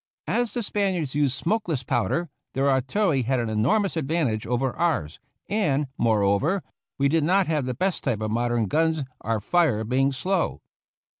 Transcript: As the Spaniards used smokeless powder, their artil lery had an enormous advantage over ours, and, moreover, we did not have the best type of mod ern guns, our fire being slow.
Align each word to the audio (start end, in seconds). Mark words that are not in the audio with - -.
As 0.25 0.55
the 0.55 0.63
Spaniards 0.63 1.13
used 1.13 1.35
smokeless 1.35 1.83
powder, 1.83 2.27
their 2.55 2.65
artil 2.65 3.09
lery 3.09 3.21
had 3.21 3.39
an 3.39 3.51
enormous 3.51 3.95
advantage 3.95 4.47
over 4.47 4.75
ours, 4.75 5.19
and, 5.47 5.89
moreover, 5.95 6.63
we 6.97 7.07
did 7.07 7.23
not 7.23 7.45
have 7.45 7.67
the 7.67 7.75
best 7.75 8.03
type 8.05 8.21
of 8.21 8.31
mod 8.31 8.51
ern 8.51 8.65
guns, 8.65 9.03
our 9.21 9.39
fire 9.39 9.83
being 9.83 10.11
slow. 10.11 10.59